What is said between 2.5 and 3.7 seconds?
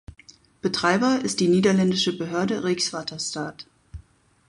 Rijkswaterstaat.